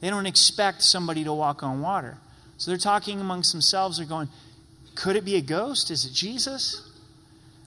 [0.03, 2.17] They don't expect somebody to walk on water.
[2.57, 3.97] So they're talking amongst themselves.
[3.97, 4.27] They're going,
[4.95, 5.89] Could it be a ghost?
[5.89, 6.91] Is it Jesus?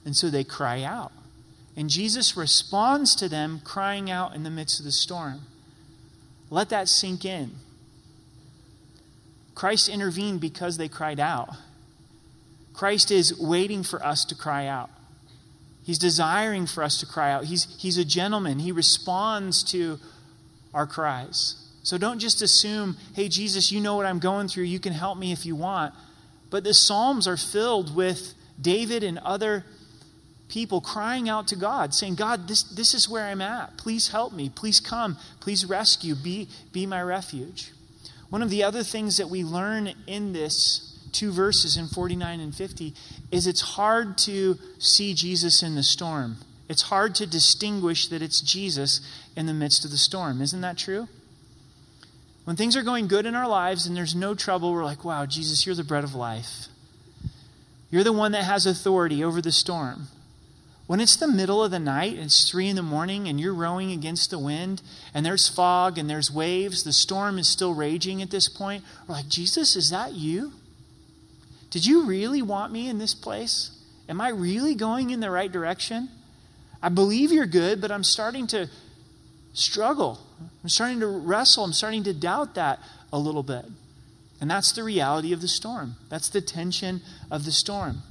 [0.05, 1.11] And so they cry out.
[1.75, 5.47] And Jesus responds to them crying out in the midst of the storm.
[6.51, 7.53] Let that sink in.
[9.55, 11.49] Christ intervened because they cried out.
[12.71, 14.91] Christ is waiting for us to cry out.
[15.83, 17.45] He's desiring for us to cry out.
[17.45, 18.59] He's, he's a gentleman.
[18.59, 19.97] He responds to
[20.71, 21.63] our cries.
[21.87, 24.65] So don't just assume, hey, Jesus, you know what I'm going through.
[24.65, 25.93] You can help me if you want.
[26.49, 29.63] But the Psalms are filled with David and other
[30.49, 33.77] people crying out to God, saying, God, this, this is where I'm at.
[33.77, 34.49] Please help me.
[34.49, 35.15] Please come.
[35.39, 36.13] Please rescue.
[36.13, 37.71] Be, be my refuge.
[38.29, 42.53] One of the other things that we learn in this two verses in 49 and
[42.53, 42.93] 50
[43.31, 46.35] is it's hard to see Jesus in the storm.
[46.67, 48.99] It's hard to distinguish that it's Jesus
[49.37, 50.41] in the midst of the storm.
[50.41, 51.07] Isn't that true?
[52.47, 55.25] When things are going good in our lives and there's no trouble, we're like, wow,
[55.25, 56.67] Jesus, you're the bread of life.
[57.91, 60.07] You're the one that has authority over the storm.
[60.85, 63.53] When it's the middle of the night, and it's three in the morning, and you're
[63.53, 64.81] rowing against the wind,
[65.13, 69.15] and there's fog and there's waves, the storm is still raging at this point, we're
[69.15, 70.53] like, Jesus, is that you?
[71.69, 73.71] Did you really want me in this place?
[74.07, 76.07] Am I really going in the right direction?
[76.81, 78.69] I believe you're good, but I'm starting to
[79.57, 80.19] struggle.
[80.63, 81.63] I'm starting to wrestle.
[81.63, 82.79] I'm starting to doubt that
[83.11, 83.65] a little bit.
[84.39, 85.95] And that's the reality of the storm.
[86.09, 88.03] That's the tension of the storm.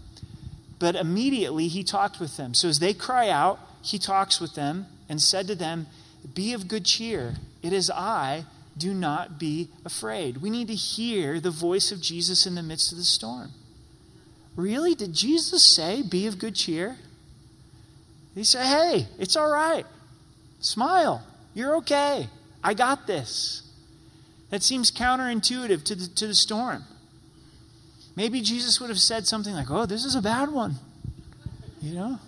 [0.79, 2.53] But immediately he talked with them.
[2.53, 5.87] So as they cry out, he talks with them and said to them,
[6.35, 7.37] Be of good cheer.
[7.63, 8.45] It is I
[8.77, 10.39] do not be afraid.
[10.39, 13.53] We need to hear the voice of Jesus in the midst of the storm.
[14.57, 14.95] Really?
[14.95, 16.97] Did Jesus say, Be of good cheer?
[18.35, 19.87] He said, Hey, it's all right.
[20.61, 21.23] Smile.
[21.57, 22.29] You're okay.
[22.63, 23.63] I got this.
[24.51, 26.85] That seems counterintuitive to the, to the storm.
[28.15, 30.75] Maybe Jesus would have said something like, Oh, this is a bad one.
[31.81, 32.19] You know?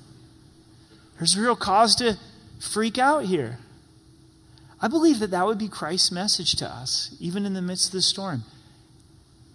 [1.18, 2.16] There's real cause to
[2.58, 3.58] freak out here.
[4.80, 7.92] I believe that that would be Christ's message to us, even in the midst of
[7.92, 8.44] the storm.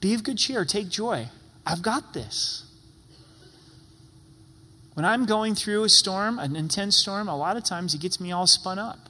[0.02, 1.30] Be of good cheer, take joy.
[1.66, 2.66] I've got this.
[4.94, 8.20] When I'm going through a storm, an intense storm, a lot of times it gets
[8.20, 9.10] me all spun up.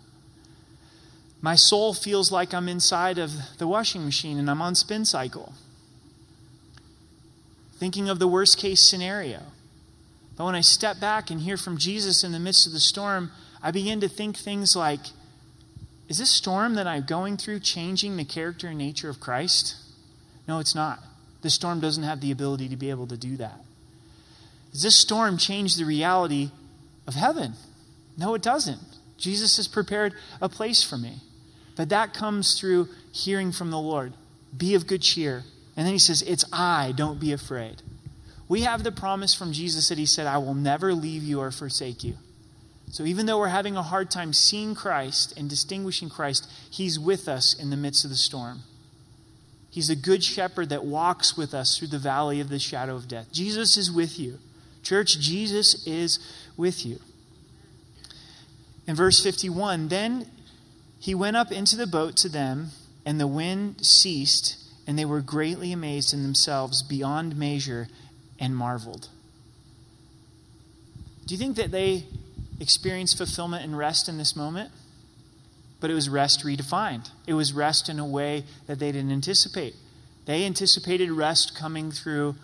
[1.43, 5.53] My soul feels like I'm inside of the washing machine and I'm on spin cycle.
[7.77, 9.41] thinking of the worst case scenario.
[10.37, 13.29] But when I step back and hear from Jesus in the midst of the storm,
[13.61, 15.01] I begin to think things like
[16.07, 19.75] Is this storm that I'm going through changing the character and nature of Christ?
[20.47, 21.03] No, it's not.
[21.41, 23.59] The storm doesn't have the ability to be able to do that.
[24.71, 26.51] Does this storm change the reality
[27.05, 27.55] of heaven?
[28.17, 28.79] No, it doesn't.
[29.17, 31.19] Jesus has prepared a place for me.
[31.75, 34.13] But that comes through hearing from the Lord.
[34.55, 35.43] Be of good cheer.
[35.75, 37.81] And then he says, It's I, don't be afraid.
[38.47, 41.49] We have the promise from Jesus that he said, I will never leave you or
[41.51, 42.15] forsake you.
[42.91, 47.27] So even though we're having a hard time seeing Christ and distinguishing Christ, he's with
[47.27, 48.59] us in the midst of the storm.
[49.71, 53.07] He's a good shepherd that walks with us through the valley of the shadow of
[53.07, 53.31] death.
[53.31, 54.37] Jesus is with you.
[54.83, 56.19] Church, Jesus is
[56.55, 56.99] with you.
[58.85, 60.29] In verse 51, then
[61.03, 62.69] he went up into the boat to them,
[63.05, 64.55] and the wind ceased,
[64.87, 67.89] and they were greatly amazed in themselves beyond measure
[68.39, 69.09] and marveled.
[71.25, 72.05] Do you think that they
[72.57, 74.71] experienced fulfillment and rest in this moment?
[75.81, 77.09] But it was rest redefined.
[77.27, 79.75] It was rest in a way that they didn't anticipate.
[80.23, 82.35] They anticipated rest coming through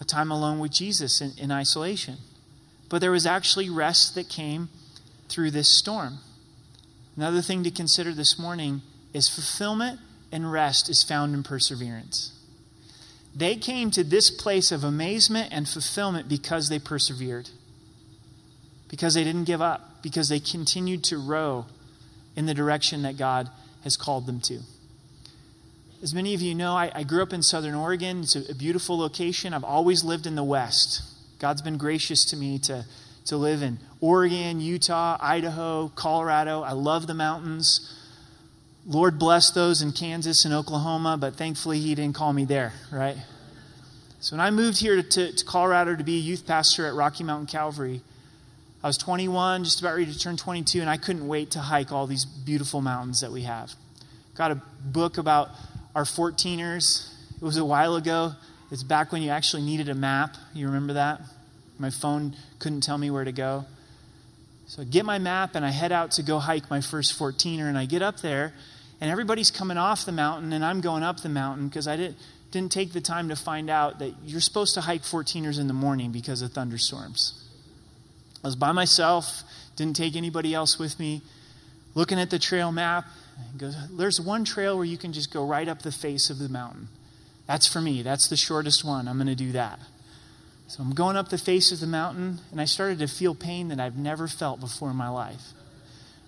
[0.00, 2.18] a time alone with Jesus in, in isolation.
[2.88, 4.68] But there was actually rest that came
[5.28, 6.20] through this storm.
[7.16, 10.00] Another thing to consider this morning is fulfillment
[10.32, 12.32] and rest is found in perseverance.
[13.34, 17.50] They came to this place of amazement and fulfillment because they persevered,
[18.88, 21.66] because they didn't give up, because they continued to row
[22.36, 23.48] in the direction that God
[23.82, 24.60] has called them to.
[26.02, 28.20] As many of you know, I, I grew up in Southern Oregon.
[28.20, 29.54] It's a, a beautiful location.
[29.54, 31.02] I've always lived in the West.
[31.38, 32.84] God's been gracious to me to,
[33.26, 36.62] to live in Oregon, Utah, Idaho, Colorado.
[36.62, 37.94] I love the mountains.
[38.86, 43.16] Lord bless those in Kansas and Oklahoma, but thankfully He didn't call me there, right?
[44.20, 47.24] So when I moved here to, to Colorado to be a youth pastor at Rocky
[47.24, 48.02] Mountain Calvary,
[48.82, 51.92] I was 21, just about ready to turn 22, and I couldn't wait to hike
[51.92, 53.72] all these beautiful mountains that we have.
[54.34, 55.48] Got a book about
[55.94, 57.10] our 14ers.
[57.36, 58.32] It was a while ago.
[58.70, 60.36] It's back when you actually needed a map.
[60.52, 61.20] You remember that?
[61.78, 63.66] My phone couldn't tell me where to go.
[64.66, 67.68] So I get my map and I head out to go hike my first 14er,
[67.68, 68.54] and I get up there,
[69.00, 72.16] and everybody's coming off the mountain, and I'm going up the mountain because I didn't,
[72.50, 75.74] didn't take the time to find out that you're supposed to hike 14ers in the
[75.74, 77.44] morning because of thunderstorms.
[78.42, 79.42] I was by myself,
[79.76, 81.22] didn't take anybody else with me,
[81.94, 83.06] looking at the trail map.
[83.58, 86.48] Goes, There's one trail where you can just go right up the face of the
[86.48, 86.88] mountain.
[87.46, 88.02] That's for me.
[88.02, 89.08] That's the shortest one.
[89.08, 89.80] I'm going to do that.
[90.74, 93.68] So I'm going up the face of the mountain, and I started to feel pain
[93.68, 95.52] that I've never felt before in my life.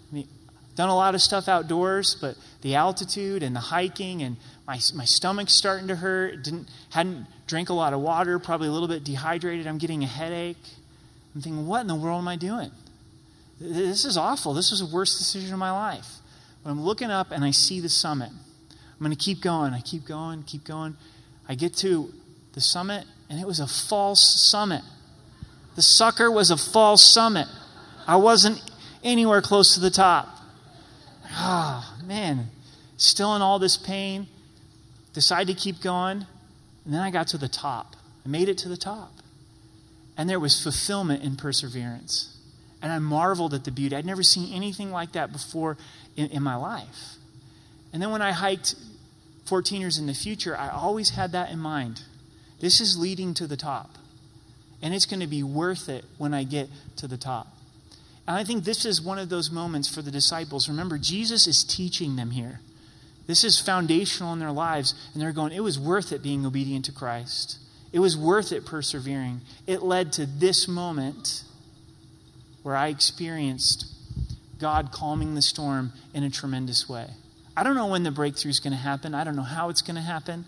[0.08, 0.28] I mean,
[0.76, 5.04] done a lot of stuff outdoors, but the altitude and the hiking and my, my
[5.04, 6.44] stomach's starting to hurt.
[6.44, 9.66] Didn't hadn't drank a lot of water, probably a little bit dehydrated.
[9.66, 10.64] I'm getting a headache.
[11.34, 12.70] I'm thinking, what in the world am I doing?
[13.60, 14.54] This is awful.
[14.54, 16.06] This was the worst decision of my life.
[16.62, 18.30] But I'm looking up and I see the summit.
[18.30, 19.74] I'm going to keep going.
[19.74, 20.96] I keep going, keep going.
[21.48, 22.12] I get to
[22.52, 24.82] the summit, and it was a false summit.
[25.74, 27.48] The sucker was a false summit.
[28.06, 28.62] I wasn't
[29.02, 30.28] anywhere close to the top.
[31.30, 32.48] Ah, oh, man.
[32.96, 34.26] Still in all this pain.
[35.12, 36.26] Decided to keep going.
[36.84, 37.96] And then I got to the top.
[38.24, 39.12] I made it to the top.
[40.16, 42.38] And there was fulfillment in perseverance.
[42.80, 43.96] And I marveled at the beauty.
[43.96, 45.76] I'd never seen anything like that before
[46.16, 47.16] in, in my life.
[47.92, 48.76] And then when I hiked
[49.46, 52.02] 14ers in the future, I always had that in mind.
[52.60, 53.90] This is leading to the top.
[54.82, 57.48] And it's going to be worth it when I get to the top.
[58.26, 60.68] And I think this is one of those moments for the disciples.
[60.68, 62.60] Remember, Jesus is teaching them here.
[63.26, 64.94] This is foundational in their lives.
[65.12, 67.58] And they're going, it was worth it being obedient to Christ.
[67.92, 69.40] It was worth it persevering.
[69.66, 71.44] It led to this moment
[72.62, 73.86] where I experienced
[74.58, 77.08] God calming the storm in a tremendous way.
[77.56, 79.14] I don't know when the breakthrough is going to happen.
[79.14, 80.44] I don't know how it's going to happen.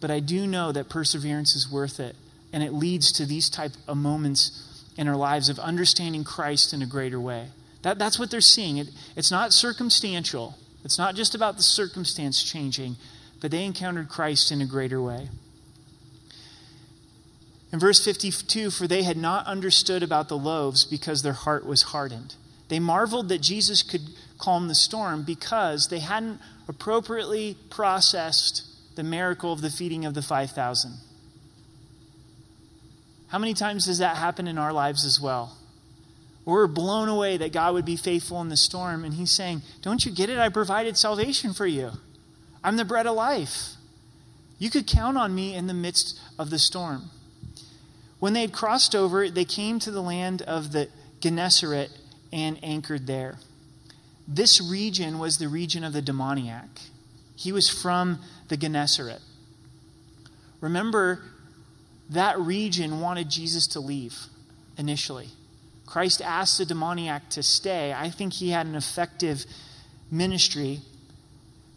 [0.00, 2.16] But I do know that perseverance is worth it.
[2.52, 6.82] And it leads to these type of moments in our lives of understanding Christ in
[6.82, 7.48] a greater way.
[7.82, 8.78] That, that's what they're seeing.
[8.78, 10.56] It, it's not circumstantial.
[10.84, 12.96] It's not just about the circumstance changing,
[13.40, 15.28] but they encountered Christ in a greater way.
[17.72, 21.82] In verse 52, for they had not understood about the loaves because their heart was
[21.82, 22.34] hardened.
[22.68, 24.02] They marveled that Jesus could
[24.38, 28.62] calm the storm because they hadn't appropriately processed
[28.96, 30.92] the miracle of the feeding of the 5,000.
[33.28, 35.56] How many times does that happen in our lives as well?
[36.44, 40.04] We're blown away that God would be faithful in the storm, and He's saying, Don't
[40.04, 40.38] you get it?
[40.38, 41.92] I provided salvation for you.
[42.62, 43.74] I'm the bread of life.
[44.58, 47.10] You could count on me in the midst of the storm.
[48.20, 50.88] When they had crossed over, they came to the land of the
[51.20, 51.90] Gennesaret
[52.32, 53.38] and anchored there.
[54.26, 56.68] This region was the region of the demoniac.
[57.34, 59.20] He was from the Gennesaret.
[60.60, 61.20] Remember,
[62.10, 64.16] that region wanted Jesus to leave
[64.78, 65.28] initially.
[65.84, 67.92] Christ asked the demoniac to stay.
[67.92, 69.44] I think he had an effective
[70.10, 70.80] ministry.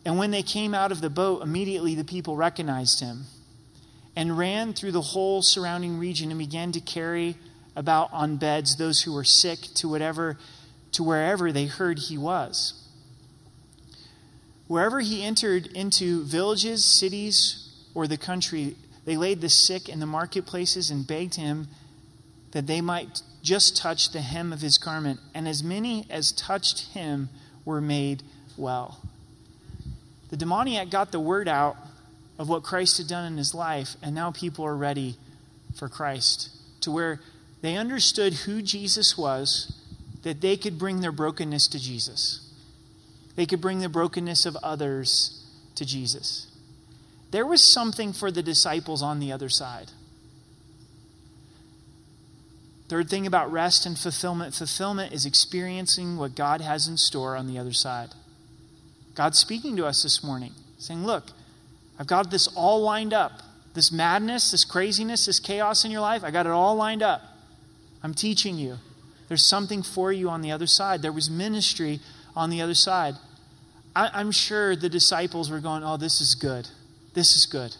[0.05, 3.25] And when they came out of the boat, immediately the people recognized him
[4.15, 7.35] and ran through the whole surrounding region and began to carry
[7.75, 10.37] about on beds those who were sick to whatever
[10.91, 12.73] to wherever they heard he was.
[14.69, 20.05] Wherever he entered into villages, cities, or the country, they laid the sick in the
[20.05, 21.67] marketplaces and begged him
[22.51, 25.19] that they might just touch the hem of his garment.
[25.33, 27.29] And as many as touched him
[27.65, 28.21] were made
[28.57, 28.99] well.
[30.29, 31.75] The demoniac got the word out
[32.37, 35.17] of what Christ had done in his life, and now people are ready
[35.73, 36.51] for Christ
[36.81, 37.21] to where
[37.61, 39.75] they understood who Jesus was,
[40.21, 42.48] that they could bring their brokenness to Jesus.
[43.39, 46.47] They could bring the brokenness of others to Jesus.
[47.31, 49.91] There was something for the disciples on the other side.
[52.89, 57.47] Third thing about rest and fulfillment fulfillment is experiencing what God has in store on
[57.47, 58.09] the other side.
[59.15, 61.27] God's speaking to us this morning, saying, Look,
[61.97, 63.41] I've got this all lined up.
[63.73, 67.21] This madness, this craziness, this chaos in your life, I got it all lined up.
[68.03, 68.79] I'm teaching you.
[69.29, 71.01] There's something for you on the other side.
[71.01, 72.01] There was ministry
[72.35, 73.15] on the other side.
[73.95, 76.67] I, am sure the disciples were going, Oh, this is good.
[77.13, 77.75] This is good.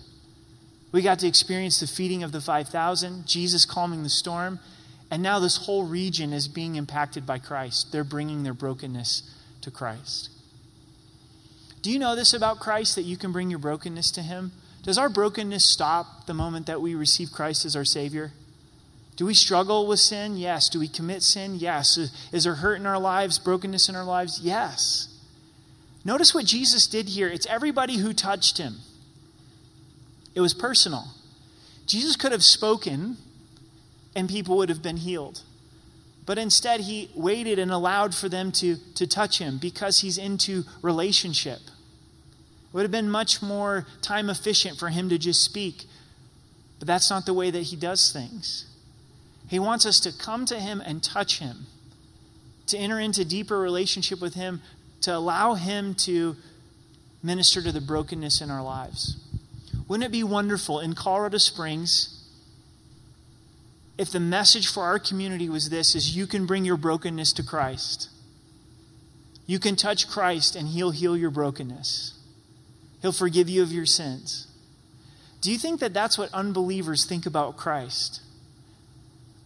[0.91, 4.60] We got to experience the feeding of the 5,000, Jesus calming the storm,
[5.12, 7.91] and now this whole region is being impacted by Christ.
[7.91, 9.24] They're bringing their brokenness
[9.62, 10.30] to Christ.
[11.82, 14.51] Do you know this about Christ that you can bring your brokenness to Him?
[14.84, 18.34] Does our brokenness stop the moment that we receive Christ as our Savior?
[19.16, 20.38] Do we struggle with sin?
[20.38, 20.70] Yes.
[20.70, 21.55] Do we commit sin?
[21.55, 21.97] Yes.
[22.32, 24.39] Is there hurt in our lives, brokenness in our lives?
[24.41, 25.10] Yes.
[26.10, 27.28] Notice what Jesus did here.
[27.28, 28.78] It's everybody who touched him,
[30.34, 31.05] it was personal.
[31.86, 33.18] Jesus could have spoken
[34.16, 35.43] and people would have been healed.
[36.26, 40.64] But instead, he waited and allowed for them to, to touch him because he's into
[40.82, 41.60] relationship.
[41.60, 45.86] It would have been much more time efficient for him to just speak.
[46.80, 48.66] But that's not the way that he does things.
[49.47, 51.68] He wants us to come to Him and touch Him,
[52.66, 54.62] to enter into deeper relationship with Him,
[55.02, 56.36] to allow Him to
[57.22, 59.18] minister to the brokenness in our lives.
[59.88, 62.20] Wouldn't it be wonderful in Colorado Springs
[63.97, 67.43] if the message for our community was this is you can bring your brokenness to
[67.43, 68.10] Christ.
[69.45, 72.14] You can touch Christ and he'll heal your brokenness.
[73.02, 74.47] He'll forgive you of your sins.
[75.41, 78.22] Do you think that that's what unbelievers think about Christ?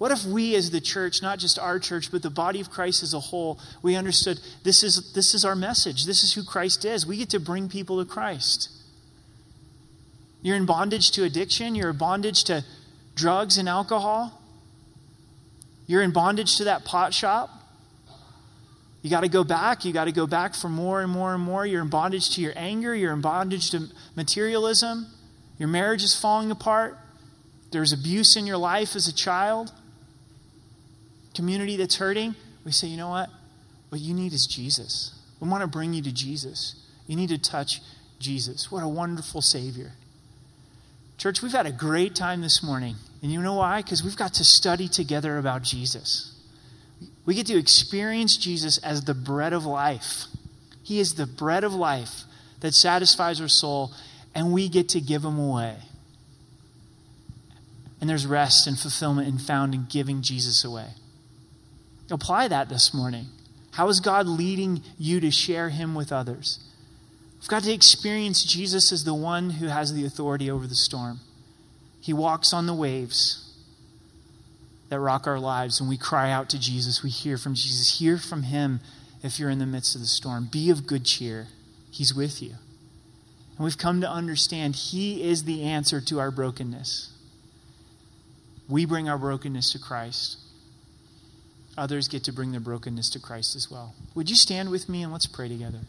[0.04, 3.04] What if we, as the church, not just our church, but the body of Christ
[3.04, 6.04] as a whole, we understood this is, this is our message.
[6.04, 7.08] This is who Christ is.
[7.08, 8.70] We get to bring people to Christ.
[10.42, 12.66] You're in bondage to addiction, you're in bondage to
[13.16, 14.42] drugs and alcohol,
[15.88, 17.50] you're in bondage to that pot shop.
[19.04, 19.86] You got to go back.
[19.86, 21.66] You got to go back for more and more and more.
[21.66, 22.94] You're in bondage to your anger.
[22.94, 23.88] You're in bondage to
[24.18, 25.08] materialism.
[25.60, 26.98] Your marriage is falling apart.
[27.72, 29.72] There's abuse in your life as a child
[31.34, 33.30] community that's hurting, we say, you know what?
[33.90, 35.20] What you need is Jesus.
[35.40, 36.76] We want to bring you to Jesus.
[37.08, 37.82] You need to touch
[38.20, 38.72] Jesus.
[38.72, 39.92] What a wonderful Savior.
[41.18, 42.96] Church, we've had a great time this morning.
[43.22, 43.82] And you know why?
[43.82, 46.34] Because we've got to study together about Jesus.
[47.26, 50.26] We get to experience Jesus as the bread of life.
[50.84, 52.24] He is the bread of life
[52.60, 53.92] that satisfies our soul,
[54.36, 55.78] and we get to give him away.
[58.02, 60.88] And there's rest and fulfillment in found in giving Jesus away.
[62.12, 63.28] Apply that this morning.
[63.72, 66.60] How is God leading you to share Him with others?
[67.40, 71.20] We've got to experience Jesus as the one who has the authority over the storm.
[72.00, 73.40] He walks on the waves
[74.90, 75.80] that rock our lives.
[75.80, 78.00] and we cry out to Jesus, we hear from Jesus.
[78.00, 78.80] Hear from Him
[79.24, 80.50] if you're in the midst of the storm.
[80.52, 81.48] Be of good cheer,
[81.90, 82.56] He's with you.
[83.58, 87.12] And we've come to understand He is the answer to our brokenness.
[88.70, 90.38] We bring our brokenness to Christ
[91.78, 93.96] others get to bring their brokenness to Christ as well.
[94.16, 95.80] Would you stand with me and let's pray together?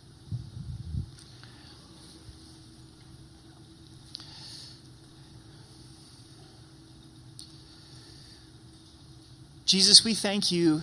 [9.66, 10.82] Jesus, we thank you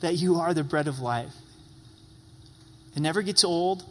[0.00, 1.32] that you are the bread of life.
[2.94, 3.84] It never gets old,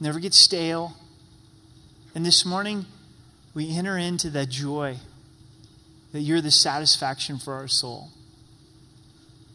[0.00, 0.96] never gets stale.
[2.14, 2.86] And this morning,
[3.52, 4.96] we enter into that joy
[6.12, 8.08] that you're the satisfaction for our soul.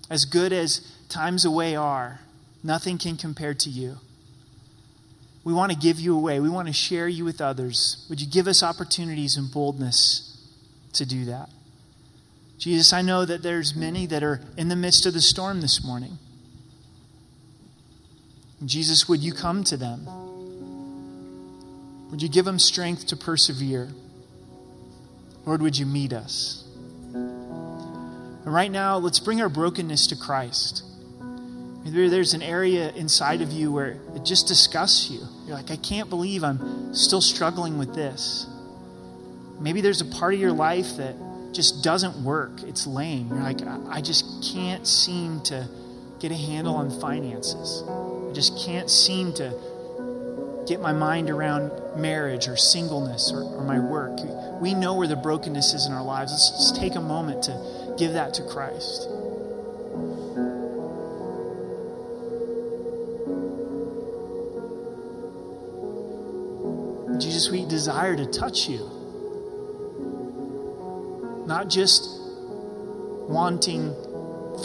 [0.09, 2.19] As good as times away are,
[2.63, 3.97] nothing can compare to you.
[5.43, 6.39] We want to give you away.
[6.39, 8.05] We want to share you with others.
[8.09, 10.37] Would you give us opportunities and boldness
[10.93, 11.49] to do that?
[12.57, 15.83] Jesus, I know that there's many that are in the midst of the storm this
[15.83, 16.17] morning.
[18.65, 20.07] Jesus, would you come to them?
[22.09, 23.89] Would you give them strength to persevere?
[25.45, 26.64] Lord, would you meet us?
[28.45, 30.83] And right now, let's bring our brokenness to Christ.
[31.83, 35.19] Maybe there's an area inside of you where it just disgusts you.
[35.45, 38.47] You're like, I can't believe I'm still struggling with this.
[39.59, 41.15] Maybe there's a part of your life that
[41.53, 42.61] just doesn't work.
[42.63, 43.29] It's lame.
[43.29, 45.67] You're like, I just can't seem to
[46.19, 47.83] get a handle on finances.
[47.87, 53.79] I just can't seem to get my mind around marriage or singleness or, or my
[53.79, 54.19] work.
[54.61, 56.31] We know where the brokenness is in our lives.
[56.31, 59.09] Let's just take a moment to give that to Christ.
[67.19, 68.91] Jesus, we desire to touch you.
[71.47, 72.09] Not just
[73.29, 73.95] wanting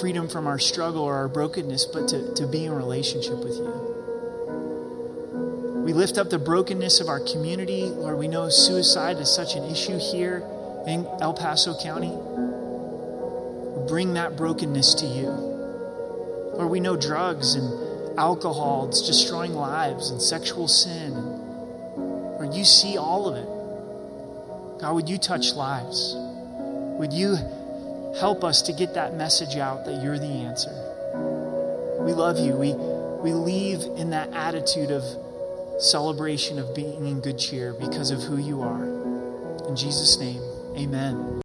[0.01, 3.91] freedom from our struggle or our brokenness, but to, to be in relationship with you.
[5.85, 7.85] We lift up the brokenness of our community.
[7.85, 10.45] Lord, we know suicide is such an issue here
[10.87, 12.13] in El Paso County.
[13.91, 15.27] Bring that brokenness to you.
[15.27, 21.13] Lord, we know drugs and alcohol, it's destroying lives and sexual sin.
[21.97, 24.81] Lord, you see all of it.
[24.81, 26.15] God, would you touch lives?
[27.01, 27.35] Would you
[28.21, 30.71] help us to get that message out that you're the answer?
[32.05, 32.53] We love you.
[32.53, 35.03] We, we leave in that attitude of
[35.83, 38.85] celebration of being in good cheer because of who you are.
[39.69, 40.43] In Jesus' name,
[40.77, 41.39] amen.